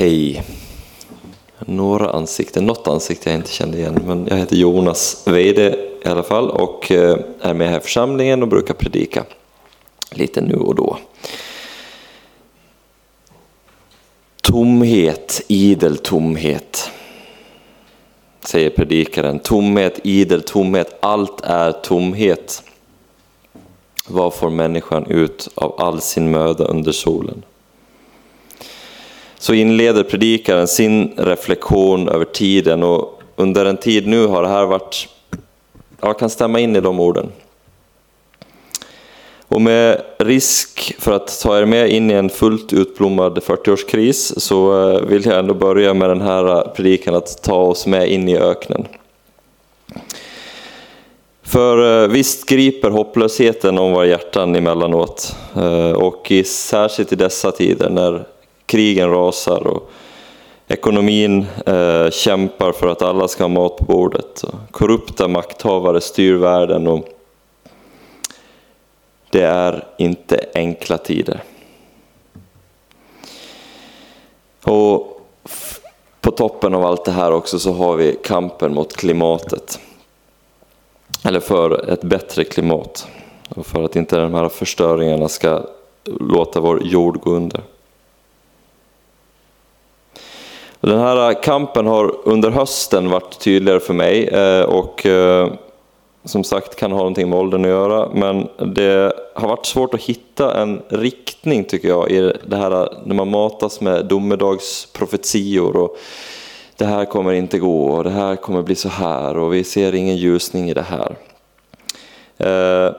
Hej. 0.00 0.42
Några 1.58 2.10
ansikten, 2.10 2.66
något 2.66 2.88
ansikte 2.88 3.30
jag 3.30 3.38
inte 3.38 3.52
kände 3.52 3.78
igen, 3.78 4.02
men 4.06 4.26
jag 4.26 4.36
heter 4.36 4.56
Jonas 4.56 5.22
Weide 5.26 5.76
i 6.04 6.08
alla 6.08 6.22
fall 6.22 6.50
och 6.50 6.92
eh, 6.92 7.18
är 7.40 7.54
med 7.54 7.70
här 7.70 7.78
i 7.78 7.80
församlingen 7.80 8.42
och 8.42 8.48
brukar 8.48 8.74
predika 8.74 9.24
lite 10.10 10.40
nu 10.40 10.54
och 10.54 10.74
då. 10.74 10.98
Tomhet, 14.42 15.42
idel 15.48 15.98
tomhet, 15.98 16.90
säger 18.40 18.70
predikaren. 18.70 19.38
Tomhet, 19.38 20.00
idel 20.04 20.42
tomhet, 20.42 20.98
allt 21.00 21.40
är 21.40 21.72
tomhet. 21.72 22.62
Vad 24.06 24.34
får 24.34 24.50
människan 24.50 25.06
ut 25.06 25.48
av 25.54 25.74
all 25.80 26.00
sin 26.00 26.30
möda 26.30 26.64
under 26.64 26.92
solen? 26.92 27.42
Så 29.40 29.54
inleder 29.54 30.02
predikaren 30.02 30.68
sin 30.68 31.12
reflektion 31.16 32.08
över 32.08 32.24
tiden 32.24 32.82
och 32.82 33.22
under 33.36 33.64
en 33.64 33.76
tid 33.76 34.06
nu 34.06 34.26
har 34.26 34.42
det 34.42 34.48
här 34.48 34.66
varit, 34.66 35.08
jag 36.00 36.18
kan 36.18 36.30
stämma 36.30 36.60
in 36.60 36.76
i 36.76 36.80
de 36.80 37.00
orden. 37.00 37.32
Och 39.48 39.60
med 39.60 40.02
risk 40.18 40.94
för 40.98 41.12
att 41.12 41.40
ta 41.42 41.58
er 41.58 41.64
med 41.64 41.90
in 41.90 42.10
i 42.10 42.14
en 42.14 42.30
fullt 42.30 42.72
utblommad 42.72 43.38
40-årskris 43.38 44.38
så 44.38 44.90
eh, 44.90 45.00
vill 45.00 45.26
jag 45.26 45.38
ändå 45.38 45.54
börja 45.54 45.94
med 45.94 46.08
den 46.08 46.20
här 46.20 46.48
eh, 46.48 46.72
predikan 46.72 47.14
att 47.14 47.42
ta 47.42 47.56
oss 47.56 47.86
med 47.86 48.08
in 48.08 48.28
i 48.28 48.36
öknen. 48.36 48.86
För 51.42 52.02
eh, 52.02 52.08
visst 52.08 52.48
griper 52.48 52.90
hopplösheten 52.90 53.78
om 53.78 53.92
våra 53.92 54.06
hjärtan 54.06 54.56
emellanåt 54.56 55.36
och 55.96 56.30
i, 56.30 56.44
särskilt 56.44 57.12
i 57.12 57.16
dessa 57.16 57.52
tider 57.52 57.90
när 57.90 58.24
krigen 58.70 59.10
rasar 59.10 59.66
och 59.66 59.90
ekonomin 60.68 61.46
eh, 61.66 62.10
kämpar 62.10 62.72
för 62.72 62.86
att 62.86 63.02
alla 63.02 63.28
ska 63.28 63.44
ha 63.44 63.48
mat 63.48 63.76
på 63.76 63.84
bordet. 63.84 64.42
Och 64.42 64.54
korrupta 64.70 65.28
makthavare 65.28 66.00
styr 66.00 66.34
världen 66.34 66.86
och 66.86 67.08
det 69.30 69.42
är 69.42 69.84
inte 69.98 70.46
enkla 70.54 70.98
tider. 70.98 71.42
Och 74.64 75.20
på 76.20 76.30
toppen 76.30 76.74
av 76.74 76.84
allt 76.84 77.04
det 77.04 77.12
här 77.12 77.32
också 77.32 77.58
så 77.58 77.72
har 77.72 77.96
vi 77.96 78.18
kampen 78.24 78.74
mot 78.74 78.96
klimatet. 78.96 79.80
Eller 81.24 81.40
för 81.40 81.90
ett 81.90 82.02
bättre 82.02 82.44
klimat. 82.44 83.08
Och 83.48 83.66
för 83.66 83.82
att 83.82 83.96
inte 83.96 84.16
de 84.16 84.34
här 84.34 84.48
förstöringarna 84.48 85.28
ska 85.28 85.62
låta 86.04 86.60
vår 86.60 86.82
jord 86.82 87.20
gå 87.20 87.30
under. 87.30 87.62
Den 90.80 90.98
här 90.98 91.42
kampen 91.42 91.86
har 91.86 92.14
under 92.24 92.50
hösten 92.50 93.10
varit 93.10 93.38
tydligare 93.38 93.80
för 93.80 93.94
mig 93.94 94.28
eh, 94.28 94.62
och 94.62 95.06
eh, 95.06 95.52
som 96.24 96.44
sagt 96.44 96.76
kan 96.76 96.92
ha 96.92 96.98
någonting 96.98 97.30
med 97.30 97.38
åldern 97.38 97.64
att 97.64 97.70
göra, 97.70 98.08
men 98.14 98.48
det 98.74 99.12
har 99.34 99.48
varit 99.48 99.66
svårt 99.66 99.94
att 99.94 100.00
hitta 100.00 100.60
en 100.62 100.82
riktning 100.88 101.64
tycker 101.64 101.88
jag 101.88 102.10
i 102.10 102.32
det 102.46 102.56
här 102.56 102.88
när 103.04 103.14
man 103.14 103.30
matas 103.30 103.80
med 103.80 104.06
domedagsprofetior 104.06 105.76
och 105.76 105.96
det 106.76 106.84
här 106.84 107.04
kommer 107.04 107.32
inte 107.32 107.58
gå 107.58 107.84
och 107.84 108.04
det 108.04 108.10
här 108.10 108.36
kommer 108.36 108.62
bli 108.62 108.74
så 108.74 108.88
här 108.88 109.36
och 109.36 109.54
vi 109.54 109.64
ser 109.64 109.94
ingen 109.94 110.16
ljusning 110.16 110.70
i 110.70 110.74
det 110.74 110.86
här. 110.88 111.16
Eh, 112.38 112.94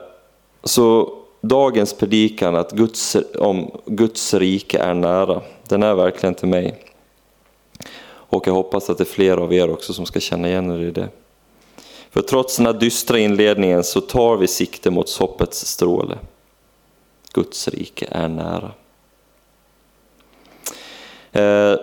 så 0.64 1.12
dagens 1.40 1.94
predikan 1.94 2.56
att 2.56 2.72
Guds, 2.72 3.16
om 3.38 3.70
Guds 3.86 4.34
rike 4.34 4.78
är 4.78 4.94
nära, 4.94 5.40
den 5.68 5.82
är 5.82 5.94
verkligen 5.94 6.34
till 6.34 6.48
mig. 6.48 6.91
Och 8.32 8.46
jag 8.46 8.54
hoppas 8.54 8.90
att 8.90 8.98
det 8.98 9.04
är 9.04 9.06
fler 9.06 9.36
av 9.36 9.52
er 9.52 9.70
också 9.70 9.92
som 9.92 10.06
ska 10.06 10.20
känna 10.20 10.48
igen 10.48 10.70
er 10.70 10.78
i 10.78 10.90
det. 10.90 11.08
För 12.10 12.22
trots 12.22 12.56
den 12.56 12.66
här 12.66 12.72
dystra 12.72 13.18
inledningen 13.18 13.84
så 13.84 14.00
tar 14.00 14.36
vi 14.36 14.46
sikte 14.46 14.90
mot 14.90 15.10
hoppets 15.10 15.66
stråle. 15.66 16.18
Guds 17.32 17.68
rike 17.68 18.06
är 18.10 18.28
nära. 18.28 18.70
Eh, 21.32 21.80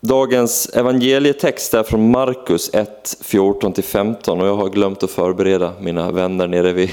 dagens 0.00 0.70
evangelietext 0.74 1.74
är 1.74 1.82
från 1.82 2.10
Markus 2.10 2.70
1, 2.74 3.16
14-15 3.20 4.40
och 4.40 4.46
jag 4.46 4.56
har 4.56 4.68
glömt 4.68 5.02
att 5.02 5.10
förbereda 5.10 5.72
mina 5.80 6.12
vänner 6.12 6.46
nere 6.46 6.72
vid, 6.72 6.90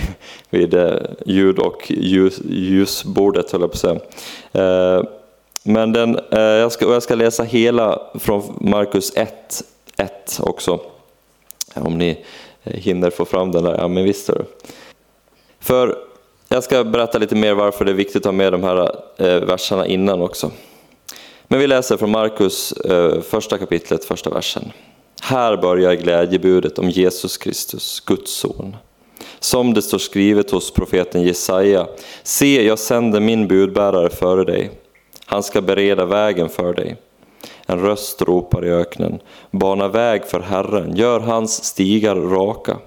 vid 0.49 0.73
eh, 0.73 0.95
ljud 1.25 1.59
och 1.59 1.91
ljus, 1.91 2.41
ljusbordet, 2.49 3.51
höll 3.51 3.61
jag 3.61 3.71
på 3.71 3.75
att 3.75 4.01
säga. 4.51 4.97
Eh, 4.97 5.03
men 5.63 5.93
den, 5.93 6.19
eh, 6.31 6.39
jag, 6.39 6.71
ska, 6.71 6.85
jag 6.85 7.03
ska 7.03 7.15
läsa 7.15 7.43
hela 7.43 8.01
från 8.13 8.57
Markus 8.61 9.13
1, 9.15 9.63
1 9.97 10.39
också. 10.39 10.79
Om 11.75 11.97
ni 11.97 12.25
eh, 12.63 12.73
hinner 12.73 13.09
få 13.09 13.25
fram 13.25 13.51
den 13.51 13.63
där, 13.63 13.77
ja 13.77 13.87
men 13.87 14.03
visst 14.03 14.27
du. 14.27 14.45
För 15.59 15.97
jag 16.49 16.63
ska 16.63 16.83
berätta 16.83 17.17
lite 17.17 17.35
mer 17.35 17.53
varför 17.53 17.85
det 17.85 17.91
är 17.91 17.95
viktigt 17.95 18.15
att 18.15 18.25
ha 18.25 18.31
med 18.31 18.51
de 18.51 18.63
här 18.63 18.95
eh, 19.17 19.35
verserna 19.35 19.87
innan 19.87 20.21
också. 20.21 20.51
Men 21.47 21.59
vi 21.59 21.67
läser 21.67 21.97
från 21.97 22.11
Markus 22.11 22.71
eh, 22.71 23.21
första 23.21 23.57
kapitlet, 23.57 24.05
första 24.05 24.29
versen. 24.29 24.71
Här 25.21 25.57
börjar 25.57 25.93
glädjebudet 25.93 26.79
om 26.79 26.89
Jesus 26.89 27.37
Kristus, 27.37 27.99
Guds 27.99 28.31
son. 28.31 28.75
Som 29.39 29.73
det 29.73 29.81
står 29.81 29.97
skrivet 29.97 30.51
hos 30.51 30.71
profeten 30.71 31.23
Jesaja, 31.23 31.87
se 32.23 32.65
jag 32.65 32.79
sänder 32.79 33.19
min 33.19 33.47
budbärare 33.47 34.09
före 34.09 34.43
dig 34.43 34.71
han 35.33 35.43
ska 35.43 35.61
bereda 35.61 36.05
vägen 36.05 36.49
för 36.49 36.73
dig. 36.73 36.95
En 37.65 37.79
röst 37.79 38.21
ropar 38.21 38.65
i 38.65 38.69
öknen, 38.69 39.19
bana 39.51 39.87
väg 39.87 40.25
för 40.25 40.39
Herren, 40.39 40.95
gör 40.95 41.19
hans 41.19 41.63
stigar 41.63 42.15
raka. 42.15 42.77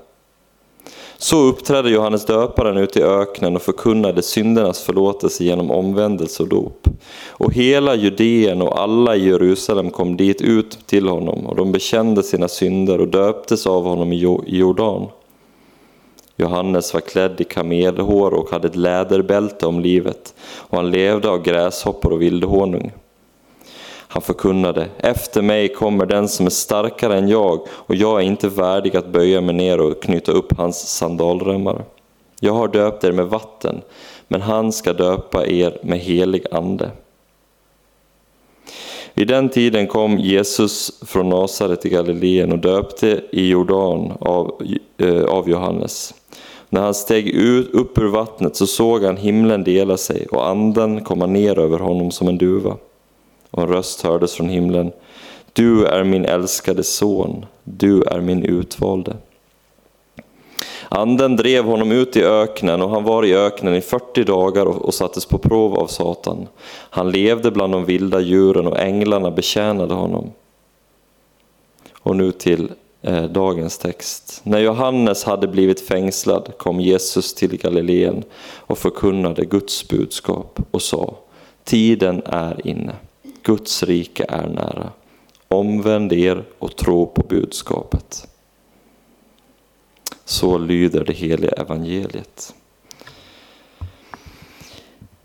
Så 1.18 1.36
uppträdde 1.36 1.90
Johannes 1.90 2.26
döparen 2.26 2.76
ute 2.76 2.98
i 2.98 3.02
öknen 3.02 3.56
och 3.56 3.62
förkunnade 3.62 4.22
syndernas 4.22 4.80
förlåtelse 4.80 5.44
genom 5.44 5.70
omvändelse 5.70 6.42
och 6.42 6.48
dop. 6.48 6.88
Och 7.28 7.52
hela 7.52 7.94
Judeen 7.94 8.62
och 8.62 8.80
alla 8.80 9.16
i 9.16 9.26
Jerusalem 9.26 9.90
kom 9.90 10.16
dit 10.16 10.40
ut 10.40 10.78
till 10.86 11.08
honom 11.08 11.46
och 11.46 11.56
de 11.56 11.72
bekände 11.72 12.22
sina 12.22 12.48
synder 12.48 13.00
och 13.00 13.08
döptes 13.08 13.66
av 13.66 13.84
honom 13.84 14.12
i 14.12 14.38
Jordan. 14.46 15.08
Johannes 16.36 16.94
var 16.94 17.00
klädd 17.00 17.40
i 17.40 17.44
kamelhår 17.44 18.34
och 18.34 18.50
hade 18.50 18.68
ett 18.68 18.76
läderbälte 18.76 19.66
om 19.66 19.80
livet 19.80 20.34
och 20.40 20.76
han 20.76 20.90
levde 20.90 21.30
av 21.30 21.42
gräshoppor 21.42 22.12
och 22.12 22.22
vildhonung. 22.22 22.92
Han 24.08 24.22
förkunnade, 24.22 24.88
efter 24.98 25.42
mig 25.42 25.68
kommer 25.68 26.06
den 26.06 26.28
som 26.28 26.46
är 26.46 26.50
starkare 26.50 27.18
än 27.18 27.28
jag 27.28 27.60
och 27.70 27.94
jag 27.94 28.20
är 28.20 28.24
inte 28.24 28.48
värdig 28.48 28.96
att 28.96 29.08
böja 29.08 29.40
mig 29.40 29.54
ner 29.54 29.80
och 29.80 30.02
knyta 30.02 30.32
upp 30.32 30.56
hans 30.58 30.88
sandalremmar. 30.88 31.84
Jag 32.40 32.52
har 32.52 32.68
döpt 32.68 33.04
er 33.04 33.12
med 33.12 33.26
vatten, 33.26 33.80
men 34.28 34.42
han 34.42 34.72
ska 34.72 34.92
döpa 34.92 35.46
er 35.46 35.78
med 35.82 35.98
helig 35.98 36.46
ande. 36.50 36.90
Vid 39.14 39.28
den 39.28 39.48
tiden 39.48 39.86
kom 39.86 40.18
Jesus 40.18 41.00
från 41.06 41.28
Nasaret 41.28 41.86
i 41.86 41.88
Galileen 41.88 42.52
och 42.52 42.58
döpte 42.58 43.20
i 43.30 43.48
Jordan 43.48 44.12
av, 44.20 44.62
eh, 44.98 45.24
av 45.24 45.50
Johannes. 45.50 46.14
När 46.76 46.82
han 46.82 46.94
steg 46.94 47.28
ut, 47.28 47.74
upp 47.74 47.98
ur 47.98 48.08
vattnet 48.08 48.56
så 48.56 48.66
såg 48.66 49.04
han 49.04 49.16
himlen 49.16 49.64
dela 49.64 49.96
sig 49.96 50.26
och 50.26 50.48
anden 50.48 51.04
komma 51.04 51.26
ner 51.26 51.58
över 51.58 51.78
honom 51.78 52.10
som 52.10 52.28
en 52.28 52.38
duva. 52.38 52.76
Och 53.50 53.62
en 53.62 53.68
röst 53.68 54.02
hördes 54.02 54.34
från 54.34 54.48
himlen. 54.48 54.92
Du 55.52 55.86
är 55.86 56.04
min 56.04 56.24
älskade 56.24 56.82
son, 56.82 57.46
du 57.64 58.02
är 58.02 58.20
min 58.20 58.42
utvalde. 58.42 59.16
Anden 60.88 61.36
drev 61.36 61.64
honom 61.64 61.92
ut 61.92 62.16
i 62.16 62.24
öknen 62.24 62.82
och 62.82 62.90
han 62.90 63.04
var 63.04 63.24
i 63.24 63.36
öknen 63.36 63.74
i 63.74 63.80
40 63.80 64.24
dagar 64.24 64.66
och 64.66 64.94
sattes 64.94 65.26
på 65.26 65.38
prov 65.38 65.74
av 65.74 65.86
Satan. 65.86 66.48
Han 66.68 67.10
levde 67.10 67.50
bland 67.50 67.72
de 67.72 67.84
vilda 67.84 68.20
djuren 68.20 68.66
och 68.66 68.80
änglarna 68.80 69.30
betjänade 69.30 69.94
honom. 69.94 70.30
Och 72.02 72.16
nu 72.16 72.32
till 72.32 72.70
Eh, 73.06 73.24
dagens 73.24 73.78
text. 73.78 74.40
När 74.42 74.58
Johannes 74.58 75.24
hade 75.24 75.48
blivit 75.48 75.80
fängslad 75.80 76.52
kom 76.58 76.80
Jesus 76.80 77.34
till 77.34 77.56
Galileen 77.56 78.24
och 78.56 78.78
förkunnade 78.78 79.44
Guds 79.44 79.88
budskap 79.88 80.60
och 80.70 80.82
sa 80.82 81.16
Tiden 81.64 82.22
är 82.26 82.66
inne, 82.66 82.92
Guds 83.42 83.82
rike 83.82 84.26
är 84.28 84.48
nära. 84.48 84.90
Omvänd 85.48 86.12
er 86.12 86.44
och 86.58 86.76
tro 86.76 87.06
på 87.06 87.22
budskapet. 87.22 88.28
Så 90.24 90.58
lyder 90.58 91.04
det 91.04 91.12
heliga 91.12 91.52
evangeliet. 91.52 92.54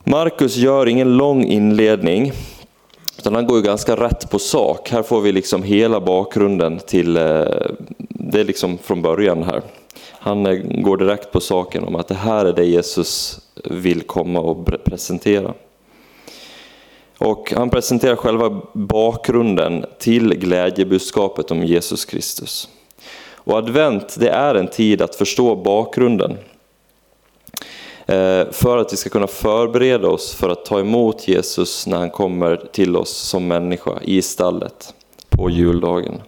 Markus 0.04 0.56
gör 0.56 0.88
ingen 0.88 1.18
lång 1.18 1.44
inledning, 1.44 2.32
utan 3.22 3.36
han 3.36 3.48
går 3.48 3.58
ju 3.58 3.64
ganska 3.64 3.96
rätt 3.96 4.30
på 4.30 4.40
sak. 4.40 4.90
Här 4.90 5.04
får 5.04 5.22
vi 5.22 5.32
liksom 5.32 5.64
hela 5.64 6.00
bakgrunden 6.00 6.80
till, 6.80 7.18
eh, 7.18 7.46
det 7.98 8.40
är 8.40 8.44
liksom 8.44 8.78
från 8.78 9.02
början 9.02 9.44
här. 9.44 9.62
Han 10.12 10.46
eh, 10.46 10.54
går 10.82 10.98
direkt 10.98 11.32
på 11.32 11.40
saken 11.40 11.84
om 11.84 11.96
att 11.96 12.08
det 12.08 12.16
här 12.16 12.46
är 12.46 12.54
det 12.54 12.66
Jesus 12.66 13.40
vill 13.64 14.02
komma 14.02 14.40
och 14.40 14.66
presentera. 14.84 15.54
Och 17.18 17.54
han 17.56 17.70
presenterar 17.70 18.16
själva 18.16 18.62
bakgrunden 18.74 19.86
till 20.00 20.34
glädjebudskapet 20.34 21.52
om 21.52 21.64
Jesus 21.64 22.06
Kristus. 22.06 22.70
Och 23.34 23.58
advent 23.58 24.16
det 24.20 24.30
är 24.30 24.56
en 24.56 24.68
tid 24.68 25.02
att 25.02 25.16
förstå 25.16 25.56
bakgrunden. 25.56 26.38
Eh, 28.12 28.52
för 28.52 28.78
att 28.78 28.94
vi 28.94 28.98
ska 28.98 29.10
kunna 29.10 29.28
förbereda 29.28 30.08
oss 30.08 30.36
för 30.36 30.50
att 30.50 30.66
ta 30.66 30.80
emot 30.80 31.28
Jesus 31.28 31.88
när 31.88 31.98
han 31.98 32.10
kommer 32.10 32.56
till 32.72 32.96
oss 32.96 33.10
som 33.10 33.48
människa 33.48 33.92
i 34.02 34.22
stallet 34.22 34.94
på 35.30 35.50
juldagen. 35.50 36.22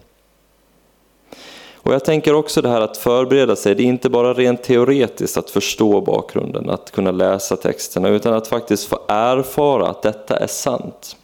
Och 1.75 1.93
jag 1.93 2.05
tänker 2.05 2.33
också 2.33 2.61
det 2.61 2.69
här 2.69 2.81
att 2.81 2.97
förbereda 2.97 3.55
sig, 3.55 3.75
det 3.75 3.83
är 3.83 3.85
inte 3.85 4.09
bara 4.09 4.33
rent 4.33 4.63
teoretiskt 4.63 5.37
att 5.37 5.49
förstå 5.49 6.01
bakgrunden, 6.01 6.69
att 6.69 6.91
kunna 6.91 7.11
läsa 7.11 7.55
texterna, 7.55 8.09
utan 8.09 8.33
att 8.33 8.47
faktiskt 8.47 8.87
få 8.87 8.99
erfara 9.07 9.87
att 9.87 10.01
detta 10.01 10.37
är 10.37 10.47
sant. 10.47 11.15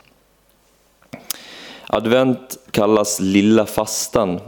Advent 1.87 2.57
kallas 2.71 3.19
lilla 3.19 3.65
fastan 3.65 4.39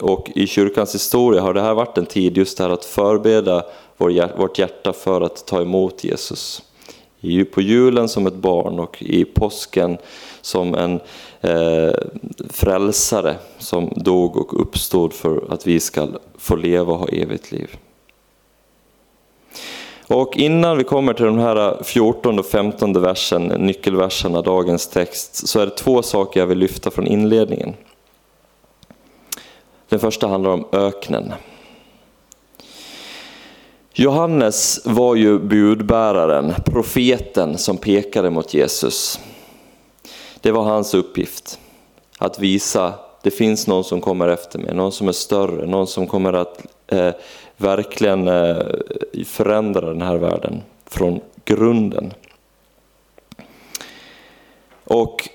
och 0.00 0.30
i 0.34 0.46
kyrkans 0.46 0.94
historia 0.94 1.42
har 1.42 1.54
det 1.54 1.60
här 1.60 1.74
varit 1.74 1.98
en 1.98 2.06
tid 2.06 2.36
just 2.36 2.58
det 2.58 2.64
här 2.64 2.70
att 2.70 2.84
förbereda 2.84 3.64
vårt 4.36 4.58
hjärta 4.58 4.92
för 4.92 5.20
att 5.20 5.46
ta 5.46 5.62
emot 5.62 6.04
Jesus. 6.04 6.62
På 7.52 7.60
julen 7.60 8.08
som 8.08 8.26
ett 8.26 8.34
barn 8.34 8.78
och 8.78 9.02
i 9.02 9.24
påsken 9.24 9.98
som 10.40 10.74
en 10.74 11.00
eh, 11.40 11.94
frälsare 12.50 13.36
som 13.58 13.92
dog 13.96 14.36
och 14.36 14.62
uppstod 14.62 15.12
för 15.12 15.44
att 15.48 15.66
vi 15.66 15.80
ska 15.80 16.08
få 16.38 16.56
leva 16.56 16.92
och 16.92 16.98
ha 16.98 17.08
evigt 17.08 17.52
liv. 17.52 17.76
Och 20.06 20.36
innan 20.36 20.78
vi 20.78 20.84
kommer 20.84 21.14
till 21.14 21.24
de 21.24 21.38
här 21.38 21.82
14 21.82 22.38
och 22.38 22.46
15 22.46 23.02
versen, 23.02 23.42
nyckelverserna, 23.42 24.42
dagens 24.42 24.88
text, 24.88 25.48
så 25.48 25.60
är 25.60 25.66
det 25.66 25.76
två 25.76 26.02
saker 26.02 26.40
jag 26.40 26.46
vill 26.46 26.58
lyfta 26.58 26.90
från 26.90 27.06
inledningen. 27.06 27.74
Den 29.88 30.00
första 30.00 30.28
handlar 30.28 30.50
om 30.50 30.66
öknen. 30.72 31.32
Johannes 34.00 34.80
var 34.84 35.14
ju 35.14 35.38
budbäraren, 35.38 36.54
profeten 36.64 37.58
som 37.58 37.76
pekade 37.76 38.30
mot 38.30 38.54
Jesus. 38.54 39.20
Det 40.40 40.50
var 40.50 40.62
hans 40.62 40.94
uppgift, 40.94 41.58
att 42.18 42.38
visa 42.38 42.94
det 43.22 43.30
finns 43.30 43.66
någon 43.66 43.84
som 43.84 44.00
kommer 44.00 44.28
efter 44.28 44.58
mig, 44.58 44.74
någon 44.74 44.92
som 44.92 45.08
är 45.08 45.12
större, 45.12 45.66
någon 45.66 45.86
som 45.86 46.06
kommer 46.06 46.32
att 46.32 46.66
eh, 46.86 47.10
verkligen 47.56 48.28
eh, 48.28 48.56
förändra 49.26 49.86
den 49.88 50.02
här 50.02 50.16
världen 50.16 50.62
från 50.86 51.20
grunden. 51.44 52.12
Och 54.84 55.28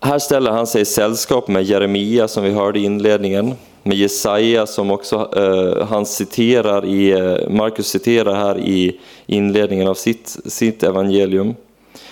här 0.00 0.18
ställer 0.18 0.50
han 0.50 0.66
sig 0.66 0.82
i 0.82 0.84
sällskap 0.84 1.48
med 1.48 1.64
Jeremia 1.64 2.28
som 2.28 2.44
vi 2.44 2.50
hörde 2.50 2.78
i 2.78 2.84
inledningen, 2.84 3.54
med 3.84 3.96
Jesaja 3.96 4.66
som 4.66 4.90
också 4.90 5.30
eh, 5.36 5.86
han 5.86 6.06
citerar 6.06 6.84
i, 6.84 7.10
eh, 7.10 7.50
Markus 7.50 7.86
citerar 7.86 8.34
här 8.34 8.58
i 8.58 9.00
inledningen 9.26 9.88
av 9.88 9.94
sitt, 9.94 10.36
sitt 10.44 10.82
evangelium. 10.82 11.54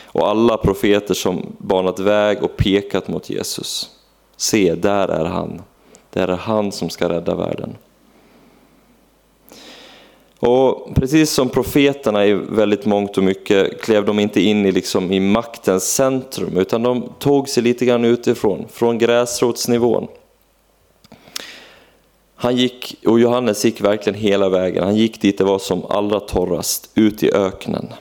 Och 0.04 0.28
alla 0.28 0.56
profeter 0.56 1.14
som 1.14 1.46
banat 1.58 1.98
väg 1.98 2.42
och 2.42 2.56
pekat 2.56 3.08
mot 3.08 3.30
Jesus. 3.30 3.90
Se, 4.36 4.74
där 4.74 5.08
är 5.08 5.24
han. 5.24 5.62
Där 6.10 6.28
är 6.28 6.36
han 6.36 6.72
som 6.72 6.90
ska 6.90 7.08
rädda 7.08 7.34
världen. 7.34 7.76
Och 10.38 10.94
precis 10.94 11.30
som 11.30 11.48
profeterna 11.48 12.26
i 12.26 12.32
väldigt 12.32 12.86
mångt 12.86 13.18
och 13.18 13.24
mycket 13.24 13.82
klev 13.82 14.04
de 14.04 14.18
inte 14.18 14.40
in 14.40 14.66
i, 14.66 14.72
liksom, 14.72 15.12
i 15.12 15.20
maktens 15.20 15.94
centrum 15.94 16.56
utan 16.56 16.82
de 16.82 17.12
tog 17.18 17.48
sig 17.48 17.62
lite 17.62 17.84
grann 17.84 18.04
utifrån, 18.04 18.66
från 18.70 18.98
gräsrotsnivån. 18.98 20.08
Han 22.42 22.56
gick, 22.56 22.96
och 23.06 23.20
Johannes 23.20 23.64
gick 23.64 23.80
verkligen 23.80 24.18
hela 24.18 24.48
vägen, 24.48 24.84
han 24.84 24.96
gick 24.96 25.20
dit 25.20 25.38
det 25.38 25.44
var 25.44 25.58
som 25.58 25.84
allra 25.84 26.20
torrast, 26.20 26.90
ut 26.94 27.22
i 27.22 27.32
öknen. 27.32 27.92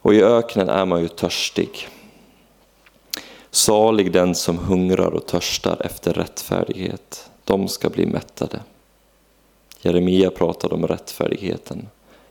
Och 0.00 0.14
i 0.14 0.22
öknen 0.22 0.68
är 0.68 0.84
man 0.84 1.02
ju 1.02 1.08
törstig. 1.08 1.88
Salig 3.50 4.12
den 4.12 4.34
som 4.34 4.58
hungrar 4.58 5.10
och 5.10 5.26
törstar 5.26 5.86
efter 5.86 6.12
rättfärdighet, 6.12 7.30
de 7.44 7.68
ska 7.68 7.90
bli 7.90 8.06
mättade. 8.06 8.60
Jeremia 9.82 10.30
pratade 10.30 10.74
om 10.74 10.86
rättfärdigheten. 10.86 11.88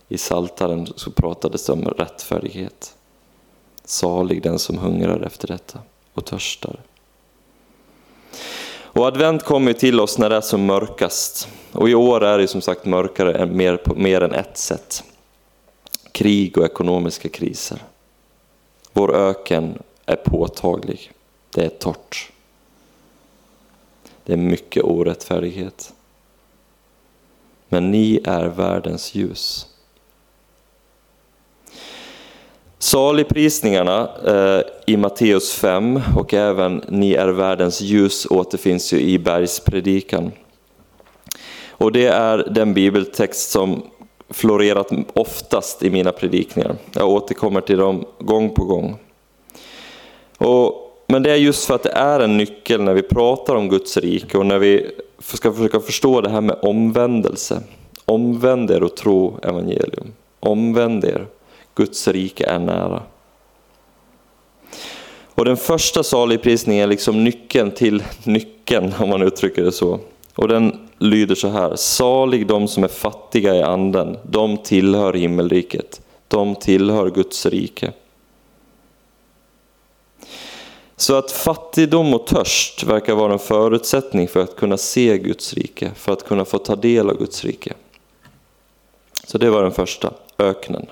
I 0.08 0.18
Saltaren 0.18 0.88
så 0.96 1.12
pratades 1.12 1.66
det 1.66 1.74
om 1.74 1.84
rättfärdighet. 1.84 2.96
Salig 3.84 4.44
den 4.44 4.60
som 4.60 4.78
hungrar 4.78 5.22
efter 5.22 5.48
detta 5.48 5.80
och 6.14 6.26
törstar. 6.26 6.80
Och 9.02 9.08
advent 9.08 9.44
kommer 9.44 9.74
till 9.74 10.00
oss 10.00 10.18
när 10.18 10.30
det 10.30 10.36
är 10.36 10.42
som 10.42 10.66
mörkast. 10.66 11.48
Och 11.72 11.90
i 11.90 11.96
år 11.96 12.24
är 12.24 12.38
det 12.38 12.48
som 12.48 12.62
sagt 12.62 12.86
mörkare 12.86 13.46
mer, 13.46 13.78
på 13.78 13.96
mer 13.96 14.22
än 14.22 14.34
ett 14.34 14.58
sätt. 14.58 15.04
Krig 16.12 16.58
och 16.58 16.66
ekonomiska 16.66 17.30
kriser. 17.30 17.84
Vår 18.94 19.16
öken 19.16 19.80
är 20.06 20.16
påtaglig. 20.16 21.12
Det 21.50 21.66
är 21.66 21.70
torrt. 21.70 22.32
Det 24.24 24.34
är 24.34 24.38
mycket 24.38 24.84
orättfärdighet. 24.84 25.94
Men 27.70 27.92
ni 27.92 28.22
är 28.24 28.46
världens 28.46 29.16
ljus. 29.16 29.68
Saligprisningarna 32.82 34.10
eh, 34.28 34.62
i 34.86 34.98
Matteus 34.98 35.54
5 35.54 36.02
och 36.18 36.34
även 36.34 36.82
Ni 36.88 37.14
är 37.14 37.28
världens 37.28 37.82
ljus 37.82 38.28
återfinns 38.30 38.94
ju 38.94 39.00
i 39.02 39.20
bergspredikan. 39.20 40.32
Och 41.70 41.92
det 41.92 42.06
är 42.06 42.38
den 42.38 42.74
bibeltext 42.74 43.52
som 43.52 43.84
florerat 44.30 44.90
oftast 45.14 45.84
i 45.84 45.90
mina 45.90 46.12
predikningar. 46.12 46.76
Jag 46.92 47.10
återkommer 47.10 47.62
till 47.62 47.78
dem 47.78 48.06
gång 48.20 48.50
på 48.50 48.66
gång. 48.66 48.96
Och, 50.38 50.74
men 51.08 51.24
det 51.24 51.32
är 51.32 51.36
just 51.36 51.66
för 51.66 51.76
att 51.76 51.84
det 51.84 51.92
är 51.92 52.20
en 52.20 52.38
nyckel 52.38 52.82
när 52.82 52.94
vi 52.94 53.02
pratar 53.02 53.56
om 53.56 53.70
Guds 53.70 53.98
rike 53.98 54.38
och 54.38 54.46
när 54.46 54.60
vi 54.60 54.92
ska 55.20 55.54
försöka 55.54 55.80
förstå 55.80 56.22
det 56.22 56.30
här 56.30 56.42
med 56.42 56.56
omvändelse. 56.62 57.62
Omvänd 58.06 58.72
er 58.72 58.84
och 58.84 58.96
tro 58.96 59.40
evangelium. 59.44 60.14
Omvänd 60.40 61.06
er 61.06 61.28
Guds 61.76 62.08
rike 62.08 62.46
är 62.46 62.60
nära. 62.60 63.04
Och 65.36 65.46
den 65.46 65.58
första 65.58 66.04
saligprisningen 66.04 66.84
är 66.84 66.88
liksom 66.88 67.24
nyckeln 67.24 67.72
till 67.72 68.04
nyckeln, 68.24 68.94
om 69.00 69.10
man 69.10 69.22
uttrycker 69.22 69.64
det 69.64 69.72
så. 69.72 70.00
Och 70.36 70.48
den 70.48 70.90
lyder 70.98 71.36
så 71.36 71.48
här, 71.48 71.76
salig 71.76 72.48
de 72.48 72.68
som 72.68 72.84
är 72.84 72.88
fattiga 72.88 73.56
i 73.56 73.62
anden, 73.62 74.18
de 74.24 74.58
tillhör 74.58 75.14
himmelriket, 75.14 76.02
de 76.28 76.56
tillhör 76.56 77.10
Guds 77.10 77.46
rike. 77.46 77.94
Så 80.96 81.16
att 81.16 81.32
fattigdom 81.32 82.14
och 82.14 82.28
törst 82.28 82.84
verkar 82.84 83.16
vara 83.16 83.34
en 83.34 83.40
förutsättning 83.40 84.28
för 84.28 84.40
att 84.40 84.56
kunna 84.56 84.78
se 84.78 85.18
Guds 85.18 85.54
rike, 85.54 85.92
för 85.96 86.14
att 86.14 86.28
kunna 86.28 86.46
få 86.46 86.58
ta 86.58 86.76
del 86.76 87.10
av 87.10 87.18
Guds 87.18 87.46
rike. 87.46 87.74
Så 89.24 89.38
det 89.38 89.50
var 89.50 89.64
den 89.64 89.72
första, 89.72 90.14
öknen. 90.38 90.86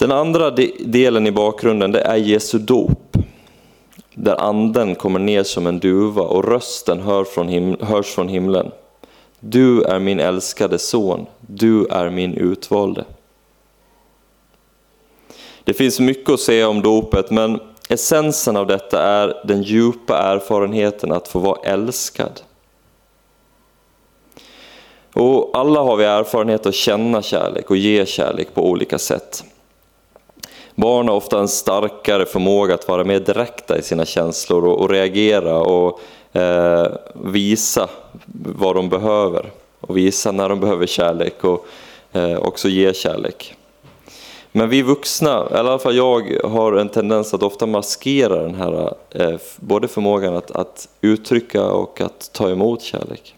Den 0.00 0.12
andra 0.12 0.50
delen 0.80 1.26
i 1.26 1.32
bakgrunden 1.32 1.92
det 1.92 2.00
är 2.00 2.16
Jesu 2.16 2.58
dop. 2.58 3.16
Där 4.14 4.40
anden 4.40 4.94
kommer 4.94 5.18
ner 5.18 5.42
som 5.42 5.66
en 5.66 5.78
duva 5.78 6.22
och 6.22 6.44
rösten 6.44 7.00
hör 7.00 7.24
från 7.24 7.76
hörs 7.80 8.06
från 8.06 8.28
himlen. 8.28 8.70
Du 9.40 9.82
är 9.82 9.98
min 9.98 10.20
älskade 10.20 10.78
son, 10.78 11.26
du 11.40 11.86
är 11.86 12.10
min 12.10 12.34
utvalde. 12.34 13.04
Det 15.64 15.74
finns 15.74 16.00
mycket 16.00 16.30
att 16.30 16.40
säga 16.40 16.68
om 16.68 16.82
dopet 16.82 17.30
men 17.30 17.60
essensen 17.88 18.56
av 18.56 18.66
detta 18.66 19.02
är 19.02 19.42
den 19.44 19.62
djupa 19.62 20.18
erfarenheten 20.18 21.12
att 21.12 21.28
få 21.28 21.38
vara 21.38 21.60
älskad. 21.62 22.40
Och 25.14 25.50
alla 25.54 25.80
har 25.80 25.96
vi 25.96 26.04
erfarenhet 26.04 26.66
att 26.66 26.74
känna 26.74 27.22
kärlek 27.22 27.70
och 27.70 27.76
ge 27.76 28.06
kärlek 28.06 28.54
på 28.54 28.68
olika 28.70 28.98
sätt. 28.98 29.44
Barn 30.80 31.08
har 31.08 31.16
ofta 31.16 31.38
en 31.38 31.48
starkare 31.48 32.26
förmåga 32.26 32.74
att 32.74 32.88
vara 32.88 33.04
mer 33.04 33.20
direkta 33.20 33.78
i 33.78 33.82
sina 33.82 34.04
känslor 34.04 34.64
och, 34.64 34.80
och 34.80 34.90
reagera 34.90 35.58
och 35.58 36.00
eh, 36.32 36.86
visa 37.14 37.88
vad 38.56 38.76
de 38.76 38.88
behöver 38.88 39.50
och 39.80 39.96
visa 39.96 40.32
när 40.32 40.48
de 40.48 40.60
behöver 40.60 40.86
kärlek 40.86 41.44
och 41.44 41.66
eh, 42.12 42.36
också 42.36 42.68
ge 42.68 42.94
kärlek. 42.94 43.54
Men 44.52 44.68
vi 44.68 44.82
vuxna, 44.82 45.46
eller 45.46 45.56
i 45.56 45.58
alla 45.58 45.78
fall 45.78 45.96
jag, 45.96 46.40
har 46.44 46.72
en 46.72 46.88
tendens 46.88 47.34
att 47.34 47.42
ofta 47.42 47.66
maskera 47.66 48.42
den 48.42 48.54
här 48.54 48.94
eh, 49.10 49.36
både 49.56 49.88
förmågan 49.88 50.36
att, 50.36 50.50
att 50.50 50.88
uttrycka 51.00 51.64
och 51.64 52.00
att 52.00 52.30
ta 52.32 52.50
emot 52.50 52.82
kärlek. 52.82 53.34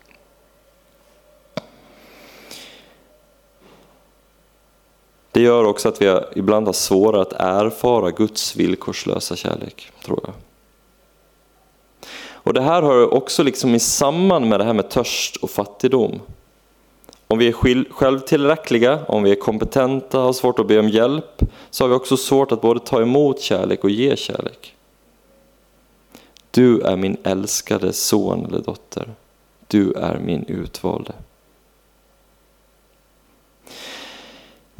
Det 5.33 5.41
gör 5.41 5.65
också 5.65 5.89
att 5.89 6.03
vi 6.03 6.21
ibland 6.35 6.67
har 6.67 6.73
svårare 6.73 7.23
att 7.23 7.33
erfara 7.33 8.11
Guds 8.11 8.57
villkorslösa 8.57 9.37
kärlek, 9.37 9.93
tror 10.05 10.21
jag. 10.23 10.35
Och 12.45 12.55
det 12.55 12.61
här 12.61 12.83
hör 12.83 13.15
också 13.15 13.43
liksom 13.43 13.75
i 13.75 13.81
samman 13.81 14.49
med 14.49 14.61
det 14.61 14.65
här 14.65 14.73
med 14.73 14.91
törst 14.91 15.37
och 15.37 15.51
fattigdom. 15.51 16.21
Om 17.29 17.39
vi 17.39 17.49
är 17.49 17.93
självtillräckliga, 17.93 19.05
om 19.09 19.23
vi 19.23 19.31
är 19.31 19.35
kompetenta, 19.35 20.19
har 20.19 20.33
svårt 20.33 20.59
att 20.59 20.67
be 20.67 20.79
om 20.79 20.89
hjälp, 20.89 21.43
så 21.71 21.85
har 21.85 21.89
vi 21.89 21.95
också 21.95 22.17
svårt 22.17 22.53
att 22.53 22.61
både 22.61 22.81
ta 22.81 23.03
emot 23.03 23.41
kärlek 23.41 23.85
och 23.85 23.91
ge 23.91 24.17
kärlek. 24.17 24.75
Du 26.51 26.81
är 26.81 26.97
min 26.97 27.17
älskade 27.25 27.93
son 27.93 28.47
eller 28.47 28.59
dotter. 28.59 29.15
Du 29.67 29.93
är 29.93 30.19
min 30.19 30.45
utvalde. 30.45 31.13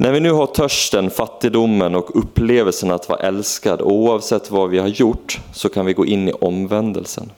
När 0.03 0.11
vi 0.11 0.19
nu 0.19 0.31
har 0.31 0.47
törsten, 0.47 1.09
fattigdomen 1.09 1.95
och 1.95 2.19
upplevelsen 2.19 2.91
att 2.91 3.09
vara 3.09 3.19
älskad, 3.19 3.81
oavsett 3.81 4.51
vad 4.51 4.69
vi 4.69 4.79
har 4.79 4.87
gjort, 4.87 5.39
så 5.53 5.69
kan 5.69 5.85
vi 5.85 5.93
gå 5.93 6.05
in 6.05 6.29
i 6.29 6.31
omvändelsen. 6.31 7.31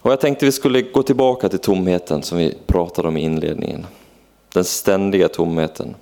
Och 0.00 0.12
jag 0.12 0.20
tänkte 0.20 0.46
vi 0.46 0.52
skulle 0.52 0.82
gå 0.82 1.02
tillbaka 1.02 1.48
till 1.48 1.58
tomheten 1.58 2.22
som 2.22 2.38
vi 2.38 2.54
pratade 2.66 3.08
om 3.08 3.16
i 3.16 3.20
inledningen. 3.20 3.86
Den 4.52 4.64
ständiga 4.64 5.28
tomheten. 5.28 5.94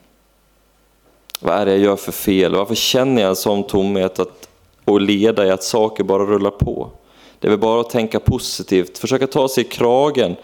Vad 1.40 1.54
är 1.54 1.66
det 1.66 1.72
jag 1.72 1.80
gör 1.80 1.96
för 1.96 2.12
fel? 2.12 2.54
Varför 2.54 2.74
känner 2.74 3.22
jag 3.22 3.28
en 3.28 3.36
sån 3.36 3.66
tomhet 3.66 4.18
att, 4.18 4.48
och 4.84 5.00
leda 5.00 5.46
i 5.46 5.50
att 5.50 5.62
saker 5.62 6.04
bara 6.04 6.22
rullar 6.22 6.50
på? 6.50 6.90
Det 7.38 7.48
är 7.48 7.50
väl 7.50 7.60
bara 7.60 7.80
att 7.80 7.90
tänka 7.90 8.20
positivt, 8.20 8.98
försöka 8.98 9.26
ta 9.26 9.48
sig 9.48 9.64
i 9.64 9.68
kragen, 9.68 10.36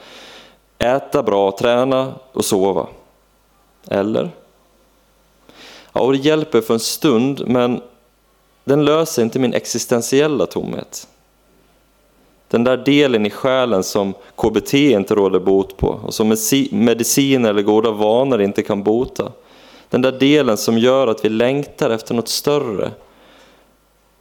äta 0.81 1.23
bra, 1.23 1.53
träna 1.53 2.15
och 2.33 2.45
sova. 2.45 2.87
Eller? 3.89 4.31
Ja, 5.93 6.01
och 6.01 6.13
det 6.13 6.19
hjälper 6.19 6.61
för 6.61 6.75
en 6.75 6.81
stund, 6.81 7.43
men 7.47 7.81
den 8.65 8.85
löser 8.85 9.23
inte 9.23 9.39
min 9.39 9.55
existentiella 9.55 10.47
tomhet. 10.47 11.09
Den 12.49 12.65
där 12.65 12.77
delen 12.77 13.27
i 13.27 13.31
själen 13.31 13.83
som 13.83 14.15
KBT 14.37 14.75
inte 14.75 15.15
råder 15.15 15.41
bot 15.41 15.77
på 15.77 15.89
och 15.89 16.15
som 16.15 16.37
medicin 16.71 17.45
eller 17.45 17.63
goda 17.63 17.91
vanor 17.91 18.43
inte 18.43 18.63
kan 18.63 18.83
bota. 18.83 19.33
Den 19.89 20.03
där 20.03 20.13
delen 20.13 20.57
som 20.57 20.79
gör 20.79 21.07
att 21.07 21.25
vi 21.25 21.29
längtar 21.29 21.91
efter 21.91 22.15
något 22.15 22.29
större. 22.29 22.91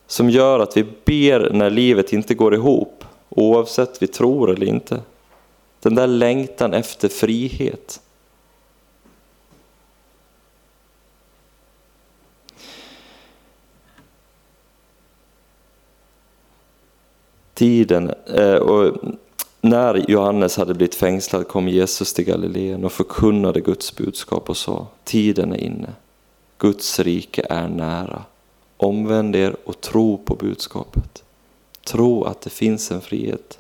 Som 0.07 0.29
gör 0.29 0.59
att 0.59 0.77
vi 0.77 0.83
ber 0.83 1.49
när 1.53 1.69
livet 1.69 2.13
inte 2.13 2.33
går 2.33 2.55
ihop, 2.55 3.03
oavsett 3.29 4.01
vi 4.01 4.07
tror 4.07 4.51
eller 4.51 4.67
inte. 4.67 5.01
Den 5.79 5.95
där 5.95 6.07
längtan 6.07 6.73
efter 6.73 7.09
frihet. 7.09 8.01
tiden, 17.59 18.11
eh, 18.25 18.55
och 18.55 18.97
när 19.61 20.11
Johannes 20.11 20.57
hade 20.57 20.73
blivit 20.73 20.95
fängslad 20.95 21.47
kom 21.47 21.67
Jesus 21.67 22.13
till 22.13 22.25
Galileen 22.25 22.85
och 22.85 22.91
förkunnade 22.91 23.61
Guds 23.61 23.95
budskap 23.95 24.49
och 24.49 24.57
sa, 24.57 24.87
tiden 25.03 25.53
är 25.53 25.57
inne, 25.57 25.89
Guds 26.57 26.99
rike 26.99 27.45
är 27.49 27.67
nära. 27.67 28.23
Omvänd 28.77 29.35
er 29.35 29.55
och 29.65 29.81
tro 29.81 30.17
på 30.17 30.35
budskapet. 30.35 31.23
Tro 31.83 32.23
att 32.23 32.41
det 32.41 32.49
finns 32.49 32.91
en 32.91 33.01
frihet. 33.01 33.59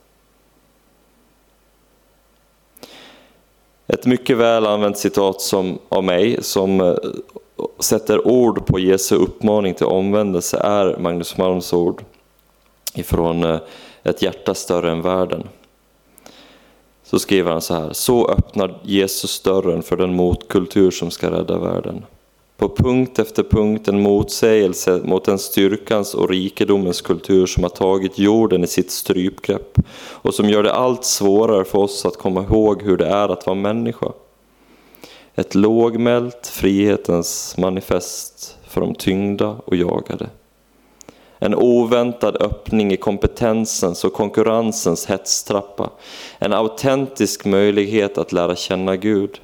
Ett 3.93 4.05
mycket 4.05 4.37
väl 4.37 4.65
använt 4.65 4.97
citat 4.97 5.41
som, 5.41 5.79
av 5.89 6.03
mig 6.03 6.43
som 6.43 6.81
eh, 6.81 6.95
sätter 7.79 8.27
ord 8.27 8.65
på 8.65 8.79
Jesu 8.79 9.15
uppmaning 9.15 9.73
till 9.73 9.85
omvändelse 9.85 10.57
är 10.57 10.97
Magnus 10.99 11.37
Malms 11.37 11.73
ord 11.73 12.03
ifrån 12.93 13.43
eh, 13.43 13.59
ett 14.03 14.21
hjärta 14.21 14.53
större 14.53 14.91
än 14.91 15.01
världen. 15.01 15.47
Så 17.03 17.19
skriver 17.19 17.51
han 17.51 17.61
så 17.61 17.73
här, 17.73 17.93
så 17.93 18.29
öppnar 18.29 18.79
Jesus 18.83 19.41
dörren 19.41 19.83
för 19.83 19.97
den 19.97 20.15
motkultur 20.15 20.91
som 20.91 21.11
ska 21.11 21.31
rädda 21.31 21.57
världen. 21.57 22.05
På 22.59 22.69
punkt 22.69 23.19
efter 23.19 23.43
punkt 23.43 23.87
en 23.87 24.01
motsägelse 24.01 25.01
mot 25.03 25.25
den 25.25 25.39
styrkans 25.39 26.13
och 26.13 26.29
rikedomens 26.29 27.01
kultur 27.01 27.45
som 27.45 27.63
har 27.63 27.69
tagit 27.69 28.19
jorden 28.19 28.63
i 28.63 28.67
sitt 28.67 28.91
strypgrepp 28.91 29.77
och 29.97 30.33
som 30.33 30.49
gör 30.49 30.63
det 30.63 30.73
allt 30.73 31.05
svårare 31.05 31.65
för 31.65 31.79
oss 31.79 32.05
att 32.05 32.17
komma 32.17 32.43
ihåg 32.43 32.81
hur 32.83 32.97
det 32.97 33.05
är 33.05 33.29
att 33.29 33.45
vara 33.45 33.55
människa. 33.55 34.11
Ett 35.35 35.55
lågmält 35.55 36.47
frihetens 36.47 37.57
manifest 37.57 38.57
för 38.67 38.81
de 38.81 38.95
tyngda 38.95 39.55
och 39.65 39.75
jagade. 39.75 40.29
En 41.39 41.55
oväntad 41.55 42.41
öppning 42.41 42.91
i 42.91 42.97
kompetensens 42.97 44.03
och 44.03 44.13
konkurrensens 44.13 45.05
hetstrappa. 45.05 45.89
En 46.39 46.53
autentisk 46.53 47.45
möjlighet 47.45 48.17
att 48.17 48.31
lära 48.31 48.55
känna 48.55 48.95
Gud. 48.95 49.39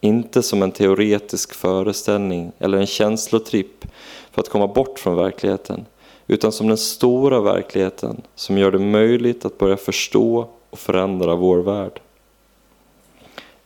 Inte 0.00 0.42
som 0.42 0.62
en 0.62 0.72
teoretisk 0.72 1.54
föreställning 1.54 2.52
eller 2.58 2.78
en 2.78 2.86
känslotripp 2.86 3.84
för 4.30 4.40
att 4.40 4.48
komma 4.48 4.66
bort 4.66 4.98
från 4.98 5.16
verkligheten, 5.16 5.86
utan 6.26 6.52
som 6.52 6.68
den 6.68 6.76
stora 6.76 7.40
verkligheten 7.40 8.22
som 8.34 8.58
gör 8.58 8.70
det 8.70 8.78
möjligt 8.78 9.44
att 9.44 9.58
börja 9.58 9.76
förstå 9.76 10.48
och 10.70 10.78
förändra 10.78 11.34
vår 11.34 11.58
värld. 11.58 12.00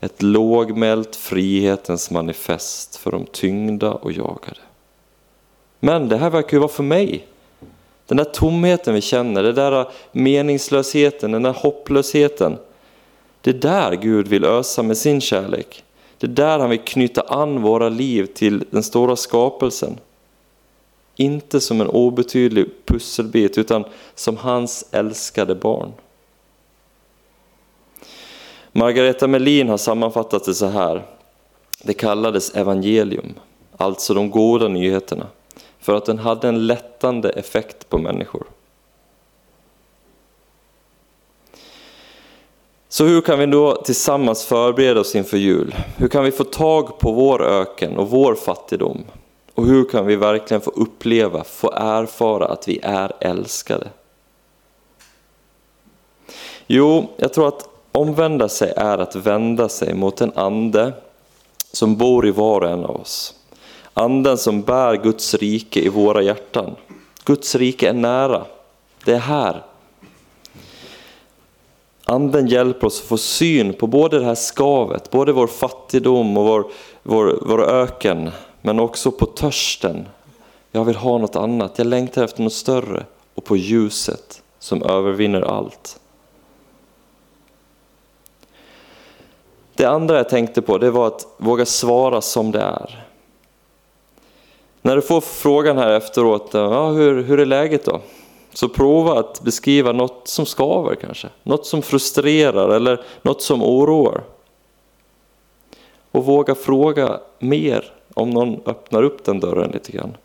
Ett 0.00 0.22
lågmält 0.22 1.16
frihetens 1.16 2.10
manifest 2.10 2.96
för 2.96 3.10
de 3.10 3.26
tyngda 3.26 3.92
och 3.92 4.12
jagade. 4.12 4.60
Men 5.80 6.08
det 6.08 6.16
här 6.16 6.30
verkar 6.30 6.52
ju 6.56 6.58
vara 6.58 6.68
för 6.68 6.82
mig. 6.82 7.26
Den 8.06 8.16
där 8.16 8.24
tomheten 8.24 8.94
vi 8.94 9.00
känner, 9.00 9.42
den 9.42 9.54
där 9.54 9.88
meningslösheten, 10.12 11.32
den 11.32 11.42
där 11.42 11.52
hopplösheten. 11.52 12.58
Det 13.40 13.50
är 13.50 13.54
där 13.54 13.92
Gud 13.92 14.28
vill 14.28 14.44
ösa 14.44 14.82
med 14.82 14.96
sin 14.96 15.20
kärlek. 15.20 15.84
Det 16.24 16.28
är 16.28 16.46
där 16.46 16.58
han 16.58 16.70
vill 16.70 16.80
knyta 16.80 17.20
an 17.20 17.62
våra 17.62 17.88
liv 17.88 18.26
till 18.26 18.64
den 18.70 18.82
stora 18.82 19.16
skapelsen. 19.16 19.98
Inte 21.16 21.60
som 21.60 21.80
en 21.80 21.86
obetydlig 21.86 22.66
pusselbit 22.84 23.58
utan 23.58 23.84
som 24.14 24.36
hans 24.36 24.88
älskade 24.90 25.54
barn. 25.54 25.92
Margareta 28.72 29.26
Melin 29.26 29.68
har 29.68 29.76
sammanfattat 29.76 30.44
det 30.44 30.54
så 30.54 30.66
här. 30.66 31.02
Det 31.82 31.94
kallades 31.94 32.50
evangelium, 32.50 33.34
alltså 33.76 34.14
de 34.14 34.30
goda 34.30 34.68
nyheterna 34.68 35.26
för 35.80 35.94
att 35.94 36.06
den 36.06 36.18
hade 36.18 36.48
en 36.48 36.66
lättande 36.66 37.28
effekt 37.28 37.88
på 37.88 37.98
människor. 37.98 38.44
Så 42.94 43.04
hur 43.04 43.20
kan 43.20 43.38
vi 43.38 43.46
då 43.46 43.76
tillsammans 43.76 44.44
förbereda 44.44 45.00
oss 45.00 45.14
inför 45.14 45.36
jul? 45.36 45.74
Hur 45.96 46.08
kan 46.08 46.24
vi 46.24 46.30
få 46.30 46.44
tag 46.44 46.98
på 46.98 47.12
vår 47.12 47.42
öken 47.42 47.96
och 47.96 48.10
vår 48.10 48.34
fattigdom? 48.34 49.04
Och 49.54 49.66
hur 49.66 49.84
kan 49.84 50.06
vi 50.06 50.16
verkligen 50.16 50.60
få 50.60 50.70
uppleva, 50.70 51.44
få 51.44 51.72
erfara 51.72 52.46
att 52.46 52.68
vi 52.68 52.80
är 52.82 53.12
älskade? 53.20 53.88
Jo, 56.66 57.10
jag 57.16 57.32
tror 57.32 57.48
att 57.48 57.68
omvända 57.92 58.48
sig 58.48 58.72
är 58.76 58.98
att 58.98 59.16
vända 59.16 59.68
sig 59.68 59.94
mot 59.94 60.20
en 60.20 60.32
ande 60.34 60.92
som 61.72 61.96
bor 61.96 62.26
i 62.26 62.30
var 62.30 62.60
och 62.60 62.70
en 62.70 62.84
av 62.84 63.00
oss. 63.00 63.34
Anden 63.94 64.38
som 64.38 64.62
bär 64.62 64.96
Guds 64.96 65.34
rike 65.34 65.80
i 65.80 65.88
våra 65.88 66.22
hjärtan. 66.22 66.76
Guds 67.24 67.54
rike 67.54 67.88
är 67.88 67.92
nära. 67.92 68.44
Det 69.04 69.12
är 69.12 69.18
här. 69.18 69.62
Anden 72.06 72.46
hjälper 72.46 72.86
oss 72.86 73.00
att 73.00 73.06
få 73.08 73.18
syn 73.18 73.74
på 73.74 73.86
både 73.86 74.18
det 74.18 74.24
här 74.24 74.34
skavet, 74.34 75.10
både 75.10 75.32
vår 75.32 75.46
fattigdom 75.46 76.36
och 76.36 76.44
vår, 76.44 76.66
vår, 77.02 77.38
vår 77.42 77.64
öken, 77.70 78.30
men 78.62 78.80
också 78.80 79.10
på 79.10 79.26
törsten. 79.26 80.08
Jag 80.72 80.84
vill 80.84 80.96
ha 80.96 81.18
något 81.18 81.36
annat, 81.36 81.78
jag 81.78 81.86
längtar 81.86 82.24
efter 82.24 82.42
något 82.42 82.52
större. 82.52 83.04
Och 83.34 83.44
på 83.44 83.56
ljuset 83.56 84.42
som 84.58 84.82
övervinner 84.82 85.42
allt. 85.42 86.00
Det 89.74 89.84
andra 89.84 90.16
jag 90.16 90.28
tänkte 90.28 90.62
på 90.62 90.78
det 90.78 90.90
var 90.90 91.06
att 91.06 91.26
våga 91.36 91.66
svara 91.66 92.20
som 92.20 92.50
det 92.50 92.60
är. 92.60 93.04
När 94.82 94.96
du 94.96 95.02
får 95.02 95.20
frågan 95.20 95.78
här 95.78 95.90
efteråt, 95.90 96.50
ja, 96.52 96.88
hur, 96.90 97.22
hur 97.22 97.40
är 97.40 97.46
läget 97.46 97.84
då? 97.84 98.00
Så 98.54 98.68
prova 98.68 99.18
att 99.18 99.40
beskriva 99.40 99.92
något 99.92 100.28
som 100.28 100.46
skaver 100.46 100.94
kanske, 100.94 101.28
något 101.42 101.66
som 101.66 101.82
frustrerar 101.82 102.68
eller 102.68 103.04
något 103.22 103.42
som 103.42 103.62
oroar. 103.62 104.22
Och 106.10 106.24
våga 106.24 106.54
fråga 106.54 107.20
mer 107.38 107.92
om 108.14 108.30
någon 108.30 108.60
öppnar 108.66 109.02
upp 109.02 109.24
den 109.24 109.40
dörren 109.40 109.70
lite 109.70 109.92
grann. 109.92 110.16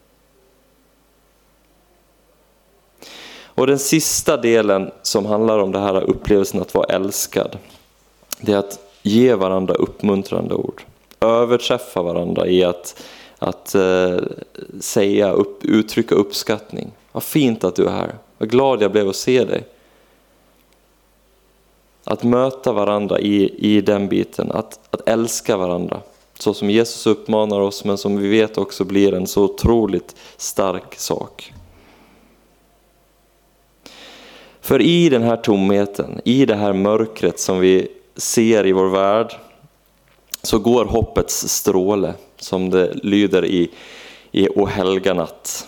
Och 3.60 3.68
den 3.68 3.80
sista 3.80 4.38
delen 4.38 4.92
som 5.02 5.26
handlar 5.26 5.60
om 5.60 5.72
det 5.72 5.80
här 5.80 6.04
upplevelsen 6.04 6.62
att 6.62 6.74
vara 6.74 6.86
älskad, 6.86 7.58
det 8.42 8.54
är 8.54 8.58
att 8.58 8.80
ge 9.02 9.34
varandra 9.34 9.74
uppmuntrande 9.74 10.56
ord. 10.56 10.84
överträffa 11.22 12.02
varandra 12.02 12.48
i 12.48 12.64
att, 12.64 13.04
att 13.40 13.76
eh, 13.76 14.18
säga, 14.80 15.32
upp, 15.32 15.66
uttrycka 15.66 16.16
uppskattning. 16.16 16.92
Vad 17.20 17.24
fint 17.24 17.64
att 17.64 17.76
du 17.76 17.86
är 17.86 17.92
här. 17.92 18.16
Vad 18.38 18.50
glad 18.50 18.82
jag 18.82 18.92
blev 18.92 19.10
att 19.10 19.16
se 19.16 19.44
dig. 19.44 19.64
Att 22.04 22.24
möta 22.24 22.74
varandra 22.74 23.20
i, 23.20 23.56
i 23.58 23.82
den 23.82 24.08
biten, 24.08 24.52
att, 24.52 24.80
att 24.90 25.10
älska 25.10 25.58
varandra. 25.58 26.02
Så 26.34 26.54
som 26.54 26.70
Jesus 26.70 27.08
uppmanar 27.08 27.60
oss, 27.60 27.86
men 27.86 27.98
som 27.98 28.18
vi 28.18 28.28
vet 28.28 28.58
också 28.58 28.84
blir 28.84 29.14
en 29.14 29.28
så 29.28 29.44
otroligt 29.44 30.16
stark 30.38 30.96
sak. 30.96 31.54
För 34.62 34.82
i 34.82 35.10
den 35.10 35.24
här 35.24 35.38
tomheten, 35.38 36.22
i 36.24 36.46
det 36.46 36.56
här 36.56 36.74
mörkret 36.74 37.40
som 37.40 37.60
vi 37.60 37.88
ser 38.16 38.68
i 38.68 38.72
vår 38.72 38.90
värld, 38.90 39.36
så 40.42 40.60
går 40.60 40.86
hoppets 40.86 41.48
stråle, 41.48 42.14
som 42.38 42.70
det 42.70 42.94
lyder 42.94 43.46
i, 43.46 43.72
i 44.32 44.50
O 44.50 44.66
helga 44.66 45.14
natt, 45.14 45.68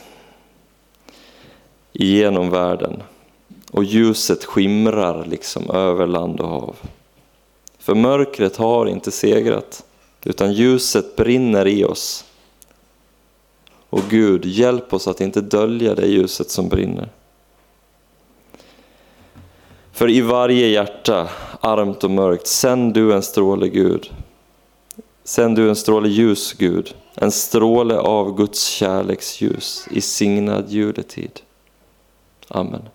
genom 1.91 2.49
världen. 2.49 3.03
Och 3.71 3.83
ljuset 3.83 4.45
skimrar 4.45 5.25
liksom 5.25 5.69
över 5.69 6.07
land 6.07 6.39
och 6.39 6.49
hav. 6.49 6.75
För 7.79 7.95
mörkret 7.95 8.57
har 8.57 8.85
inte 8.85 9.11
segrat, 9.11 9.85
utan 10.23 10.53
ljuset 10.53 11.15
brinner 11.15 11.67
i 11.67 11.85
oss. 11.85 12.25
Och 13.89 14.01
Gud, 14.09 14.45
hjälp 14.45 14.93
oss 14.93 15.07
att 15.07 15.21
inte 15.21 15.41
dölja 15.41 15.95
det 15.95 16.07
ljuset 16.07 16.49
som 16.49 16.69
brinner. 16.69 17.09
För 19.91 20.09
i 20.09 20.21
varje 20.21 20.67
hjärta, 20.67 21.29
armt 21.59 22.03
och 22.03 22.11
mörkt, 22.11 22.47
sänd 22.47 22.93
du 22.93 23.13
en 23.13 23.23
stråle 23.23 23.67
Gud. 23.67 24.11
Sänd 25.23 25.55
du 25.55 25.69
en 25.69 25.75
stråle 25.75 26.09
ljus 26.09 26.53
Gud, 26.53 26.95
en 27.15 27.31
stråle 27.31 27.97
av 27.97 28.37
Guds 28.37 28.65
kärleksljus 28.65 29.87
i 29.91 30.01
signad 30.01 30.69
juletid. 30.69 31.41
Amen. 32.51 32.91